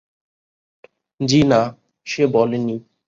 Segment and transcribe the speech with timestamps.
[1.19, 1.61] জি-না,
[2.07, 2.75] সে বলে নি।